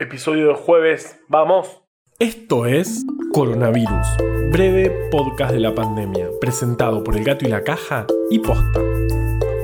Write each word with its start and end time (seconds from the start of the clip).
Episodio 0.00 0.48
de 0.48 0.54
jueves, 0.54 1.20
vamos. 1.28 1.82
Esto 2.18 2.64
es 2.64 3.04
Coronavirus, 3.34 4.06
breve 4.50 4.88
podcast 5.10 5.52
de 5.52 5.60
la 5.60 5.74
pandemia, 5.74 6.30
presentado 6.40 7.04
por 7.04 7.18
El 7.18 7.24
Gato 7.24 7.44
y 7.44 7.50
la 7.50 7.62
Caja 7.64 8.06
y 8.30 8.38
Posta. 8.38 8.80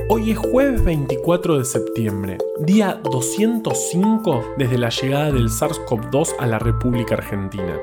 Hoy 0.09 0.29
es 0.29 0.37
jueves 0.37 0.85
24 0.85 1.57
de 1.57 1.65
septiembre, 1.65 2.37
día 2.59 3.01
205 3.03 4.53
desde 4.59 4.77
la 4.77 4.89
llegada 4.89 5.31
del 5.31 5.49
SARS-CoV-2 5.49 6.35
a 6.37 6.45
la 6.45 6.59
República 6.59 7.15
Argentina. 7.15 7.79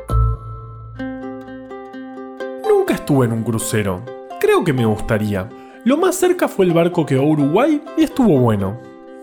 Nunca 2.68 2.94
estuve 2.94 3.26
en 3.26 3.32
un 3.32 3.42
crucero. 3.42 4.04
Creo 4.40 4.62
que 4.62 4.72
me 4.72 4.86
gustaría. 4.86 5.48
Lo 5.84 5.96
más 5.96 6.14
cerca 6.14 6.46
fue 6.46 6.66
el 6.66 6.72
barco 6.72 7.04
que 7.04 7.16
va 7.16 7.24
a 7.24 7.26
Uruguay 7.26 7.82
y 7.96 8.04
estuvo 8.04 8.38
bueno. 8.38 8.80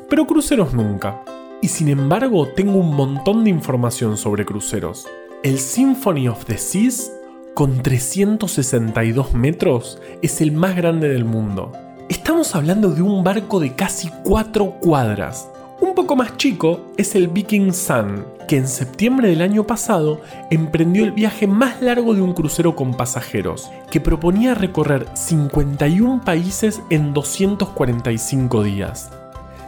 Pero 0.10 0.28
cruceros 0.28 0.74
nunca. 0.74 1.24
Y 1.64 1.68
sin 1.68 1.90
embargo 1.90 2.48
tengo 2.48 2.80
un 2.80 2.96
montón 2.96 3.44
de 3.44 3.52
información 3.52 4.18
sobre 4.18 4.46
cruceros. 4.46 5.08
El 5.44 5.60
Symphony 5.60 6.28
of 6.28 6.46
the 6.46 6.58
Seas, 6.58 7.12
con 7.54 7.84
362 7.84 9.34
metros, 9.34 10.00
es 10.24 10.42
el 10.42 10.52
más 10.54 10.76
grande 10.76 11.08
del 11.08 11.24
mundo. 11.24 11.72
Estamos 12.10 12.56
hablando 12.56 12.90
de 12.90 13.04
un 13.04 13.24
barco 13.24 13.60
de 13.60 13.76
casi 13.76 14.10
4 14.24 14.80
cuadras. 14.80 15.50
Un 15.80 15.94
poco 15.94 16.16
más 16.16 16.36
chico 16.38 16.92
es 16.98 17.14
el 17.14 17.28
Viking 17.28 17.74
Sun, 17.74 18.26
que 18.48 18.58
en 18.58 18.68
septiembre 18.68 19.30
del 19.30 19.42
año 19.42 19.68
pasado 19.68 20.22
emprendió 20.50 21.04
el 21.04 21.12
viaje 21.12 21.46
más 21.46 21.80
largo 21.82 22.16
de 22.16 22.22
un 22.22 22.34
crucero 22.34 22.76
con 22.76 22.96
pasajeros, 22.96 23.72
que 23.92 24.02
proponía 24.02 24.56
recorrer 24.56 25.06
51 25.14 26.22
países 26.26 26.82
en 26.90 27.14
245 27.14 28.64
días. 28.64 29.12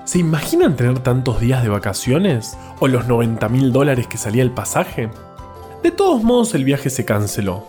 ¿Se 0.05 0.19
imaginan 0.19 0.75
tener 0.75 0.99
tantos 0.99 1.39
días 1.39 1.63
de 1.63 1.69
vacaciones? 1.69 2.57
¿O 2.81 2.89
los 2.89 3.07
90 3.07 3.47
mil 3.47 3.71
dólares 3.71 4.05
que 4.07 4.17
salía 4.17 4.43
el 4.43 4.51
pasaje? 4.51 5.09
De 5.81 5.91
todos 5.91 6.21
modos 6.23 6.53
el 6.55 6.65
viaje 6.65 6.89
se 6.89 7.05
canceló, 7.05 7.65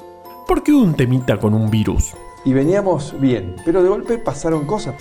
porque 0.49 0.73
hubo 0.73 0.83
un 0.83 0.95
temita 0.95 1.39
con 1.39 1.55
un 1.55 1.71
virus. 1.71 2.15
Y 2.45 2.53
veníamos 2.53 3.15
bien, 3.21 3.55
pero 3.65 3.85
de 3.85 3.89
golpe 3.89 4.19
pasaron 4.19 4.67
cosas. 4.67 4.97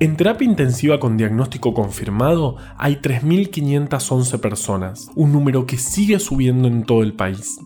En 0.00 0.16
terapia 0.16 0.48
intensiva 0.48 0.98
con 0.98 1.16
diagnóstico 1.16 1.72
confirmado 1.74 2.56
hay 2.78 2.96
3.511 2.96 4.40
personas, 4.40 5.10
un 5.14 5.32
número 5.32 5.66
que 5.66 5.78
sigue 5.78 6.18
subiendo 6.18 6.66
en 6.66 6.84
todo 6.84 7.02
el 7.02 7.12
país. 7.12 7.60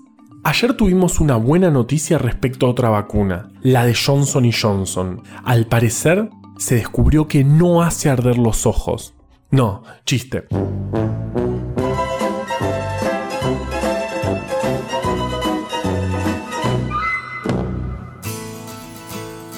Ayer 0.45 0.75
tuvimos 0.75 1.21
una 1.21 1.37
buena 1.37 1.71
noticia 1.71 2.19
respecto 2.19 2.67
a 2.67 2.71
otra 2.71 2.91
vacuna, 2.91 3.51
la 3.61 3.85
de 3.85 3.95
Johnson 3.95 4.51
Johnson. 4.51 5.23
Al 5.45 5.67
parecer, 5.67 6.31
se 6.59 6.75
descubrió 6.75 7.29
que 7.29 7.45
no 7.45 7.83
hace 7.83 8.11
arder 8.11 8.37
los 8.37 8.67
ojos. 8.67 9.15
No, 9.51 9.83
chiste. 10.05 10.45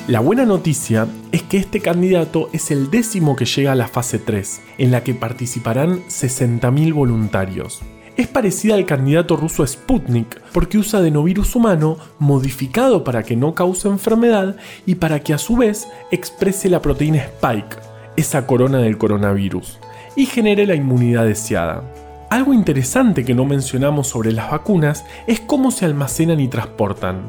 La 0.07 0.21
buena 0.21 0.45
noticia 0.45 1.07
es 1.31 1.43
que 1.45 1.57
este 1.57 1.81
candidato 1.81 2.51
es 2.53 2.71
el 2.73 2.91
décimo 2.91 3.37
que 3.37 3.45
llega 3.45 3.73
a 3.73 3.77
la 3.77 3.87
fase 3.87 4.19
3, 4.19 4.61
en 4.79 4.91
la 4.91 5.05
que 5.05 5.15
participarán 5.15 6.05
60.000 6.09 6.93
voluntarios. 6.93 7.81
Es 8.21 8.27
parecida 8.27 8.75
al 8.75 8.85
candidato 8.85 9.35
ruso 9.35 9.67
Sputnik 9.67 10.43
porque 10.53 10.77
usa 10.77 11.01
adenovirus 11.01 11.57
humano 11.57 11.97
modificado 12.19 13.03
para 13.03 13.23
que 13.23 13.35
no 13.35 13.55
cause 13.55 13.89
enfermedad 13.89 14.57
y 14.85 14.97
para 14.97 15.21
que 15.21 15.33
a 15.33 15.39
su 15.39 15.57
vez 15.57 15.89
exprese 16.11 16.69
la 16.69 16.83
proteína 16.83 17.17
Spike, 17.17 17.77
esa 18.19 18.47
corona 18.47 18.77
del 18.77 18.99
coronavirus, 18.99 19.79
y 20.17 20.27
genere 20.27 20.67
la 20.67 20.75
inmunidad 20.75 21.25
deseada. 21.25 21.83
Algo 22.29 22.53
interesante 22.53 23.25
que 23.25 23.33
no 23.33 23.47
mencionamos 23.47 24.09
sobre 24.09 24.33
las 24.33 24.51
vacunas 24.51 25.07
es 25.27 25.41
cómo 25.41 25.71
se 25.71 25.87
almacenan 25.87 26.41
y 26.41 26.49
transportan. 26.49 27.23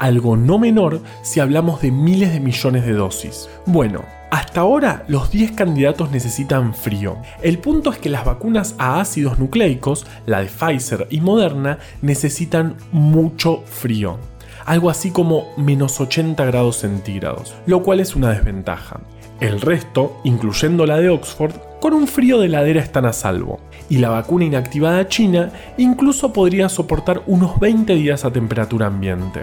Algo 0.00 0.36
no 0.36 0.58
menor 0.58 1.00
si 1.22 1.38
hablamos 1.38 1.80
de 1.80 1.92
miles 1.92 2.32
de 2.32 2.40
millones 2.40 2.84
de 2.84 2.94
dosis. 2.94 3.48
Bueno, 3.66 4.02
hasta 4.34 4.62
ahora 4.62 5.04
los 5.06 5.30
10 5.30 5.52
candidatos 5.52 6.10
necesitan 6.10 6.74
frío. 6.74 7.18
El 7.40 7.58
punto 7.58 7.92
es 7.92 7.98
que 7.98 8.08
las 8.08 8.24
vacunas 8.24 8.74
a 8.78 9.00
ácidos 9.00 9.38
nucleicos, 9.38 10.08
la 10.26 10.40
de 10.40 10.46
Pfizer 10.46 11.06
y 11.08 11.20
Moderna, 11.20 11.78
necesitan 12.02 12.76
mucho 12.90 13.62
frío. 13.64 14.18
Algo 14.66 14.90
así 14.90 15.12
como 15.12 15.52
menos 15.56 16.00
80 16.00 16.44
grados 16.46 16.78
centígrados, 16.78 17.54
lo 17.66 17.84
cual 17.84 18.00
es 18.00 18.16
una 18.16 18.30
desventaja. 18.30 18.98
El 19.38 19.60
resto, 19.60 20.20
incluyendo 20.24 20.84
la 20.84 20.96
de 20.96 21.10
Oxford, 21.10 21.54
con 21.80 21.92
un 21.92 22.08
frío 22.08 22.40
de 22.40 22.46
heladera 22.46 22.80
están 22.80 23.06
a 23.06 23.12
salvo. 23.12 23.60
Y 23.88 23.98
la 23.98 24.08
vacuna 24.08 24.46
inactivada 24.46 25.06
china 25.06 25.52
incluso 25.76 26.32
podría 26.32 26.68
soportar 26.68 27.22
unos 27.26 27.60
20 27.60 27.94
días 27.94 28.24
a 28.24 28.32
temperatura 28.32 28.88
ambiente. 28.88 29.42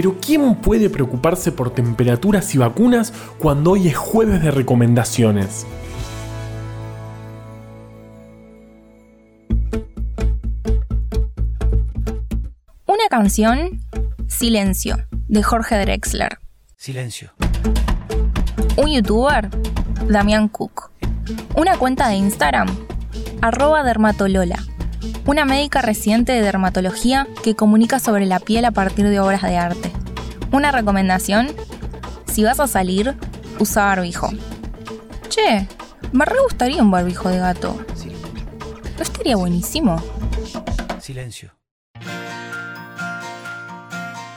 Pero 0.00 0.14
¿quién 0.24 0.54
puede 0.54 0.90
preocuparse 0.90 1.50
por 1.50 1.70
temperaturas 1.70 2.54
y 2.54 2.58
vacunas 2.58 3.12
cuando 3.36 3.72
hoy 3.72 3.88
es 3.88 3.96
jueves 3.96 4.40
de 4.40 4.52
recomendaciones? 4.52 5.66
Una 12.86 13.08
canción, 13.10 13.80
Silencio, 14.28 14.98
de 15.26 15.42
Jorge 15.42 15.76
Drexler. 15.80 16.38
Silencio. 16.76 17.32
Un 18.76 18.92
youtuber, 18.92 19.50
Damián 20.08 20.46
Cook. 20.46 20.92
Una 21.56 21.76
cuenta 21.76 22.06
de 22.06 22.14
Instagram, 22.14 22.68
arroba 23.42 23.82
dermatolola 23.82 24.64
una 25.28 25.44
médica 25.44 25.82
residente 25.82 26.32
de 26.32 26.40
dermatología 26.40 27.26
que 27.44 27.54
comunica 27.54 27.98
sobre 27.98 28.24
la 28.24 28.40
piel 28.40 28.64
a 28.64 28.70
partir 28.70 29.06
de 29.06 29.20
obras 29.20 29.42
de 29.42 29.58
arte. 29.58 29.92
Una 30.52 30.72
recomendación, 30.72 31.48
si 32.24 32.44
vas 32.44 32.58
a 32.60 32.66
salir, 32.66 33.14
usa 33.58 33.84
barbijo. 33.84 34.30
Che, 35.28 35.68
me 36.12 36.24
re 36.24 36.36
gustaría 36.42 36.82
un 36.82 36.90
barbijo 36.90 37.28
de 37.28 37.40
gato. 37.40 37.78
¿No 38.96 39.02
estaría 39.02 39.36
buenísimo? 39.36 40.02
Silencio. 40.98 41.52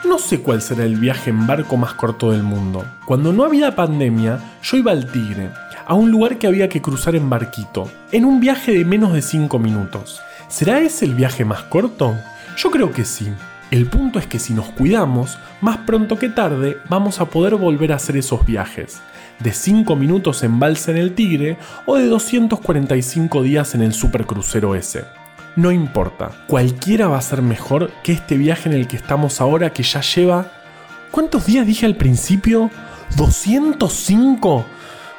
No 0.04 0.18
sé 0.18 0.42
cuál 0.42 0.60
será 0.60 0.84
el 0.84 0.96
viaje 0.96 1.30
en 1.30 1.46
barco 1.46 1.78
más 1.78 1.94
corto 1.94 2.32
del 2.32 2.42
mundo. 2.42 2.84
Cuando 3.06 3.32
no 3.32 3.44
había 3.44 3.74
pandemia, 3.74 4.40
yo 4.62 4.76
iba 4.76 4.92
al 4.92 5.10
Tigre, 5.10 5.52
a 5.86 5.94
un 5.94 6.10
lugar 6.10 6.38
que 6.38 6.46
había 6.46 6.68
que 6.68 6.82
cruzar 6.82 7.16
en 7.16 7.30
barquito, 7.30 7.90
en 8.10 8.24
un 8.24 8.40
viaje 8.40 8.72
de 8.72 8.84
menos 8.84 9.12
de 9.12 9.22
5 9.22 9.58
minutos. 9.58 10.20
¿Será 10.48 10.80
ese 10.80 11.04
el 11.04 11.14
viaje 11.14 11.44
más 11.44 11.62
corto? 11.62 12.16
Yo 12.56 12.70
creo 12.70 12.92
que 12.92 13.04
sí. 13.04 13.32
El 13.70 13.86
punto 13.86 14.18
es 14.18 14.26
que 14.26 14.38
si 14.38 14.52
nos 14.52 14.66
cuidamos, 14.66 15.38
más 15.62 15.78
pronto 15.78 16.18
que 16.18 16.28
tarde 16.28 16.78
vamos 16.90 17.20
a 17.20 17.24
poder 17.24 17.56
volver 17.56 17.92
a 17.92 17.96
hacer 17.96 18.18
esos 18.18 18.44
viajes. 18.44 19.00
De 19.38 19.52
5 19.52 19.96
minutos 19.96 20.42
en 20.42 20.58
balsa 20.60 20.90
en 20.90 20.98
el 20.98 21.14
Tigre 21.14 21.56
o 21.86 21.96
de 21.96 22.06
245 22.06 23.42
días 23.42 23.74
en 23.74 23.80
el 23.80 23.94
supercrucero 23.94 24.74
ese. 24.74 25.04
No 25.56 25.70
importa, 25.70 26.30
cualquiera 26.46 27.08
va 27.08 27.18
a 27.18 27.22
ser 27.22 27.42
mejor 27.42 27.90
que 28.02 28.12
este 28.12 28.36
viaje 28.36 28.68
en 28.68 28.74
el 28.74 28.88
que 28.88 28.96
estamos 28.96 29.40
ahora 29.40 29.72
que 29.72 29.82
ya 29.82 30.00
lleva... 30.00 30.52
¿Cuántos 31.10 31.44
días 31.46 31.66
dije 31.66 31.84
al 31.84 31.96
principio? 31.96 32.70
¿205? 33.16 34.64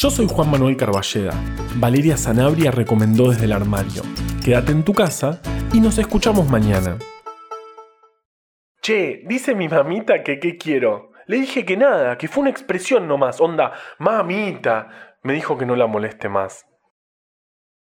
Yo 0.00 0.10
soy 0.10 0.28
Juan 0.28 0.48
Manuel 0.48 0.76
Carballeda. 0.76 1.32
Valeria 1.74 2.16
Sanabria 2.16 2.70
recomendó 2.70 3.30
desde 3.30 3.46
el 3.46 3.52
armario. 3.52 4.02
Quédate 4.44 4.70
en 4.70 4.84
tu 4.84 4.94
casa 4.94 5.40
y 5.72 5.80
nos 5.80 5.98
escuchamos 5.98 6.48
mañana. 6.48 6.98
Che, 8.80 9.24
dice 9.26 9.56
mi 9.56 9.66
mamita 9.68 10.22
que 10.22 10.38
qué 10.38 10.56
quiero. 10.56 11.10
Le 11.26 11.38
dije 11.38 11.64
que 11.64 11.76
nada, 11.76 12.16
que 12.16 12.28
fue 12.28 12.42
una 12.42 12.50
expresión 12.50 13.08
nomás, 13.08 13.40
onda, 13.40 13.72
mamita. 13.98 15.16
Me 15.24 15.32
dijo 15.32 15.58
que 15.58 15.66
no 15.66 15.74
la 15.74 15.88
moleste 15.88 16.28
más. 16.28 16.64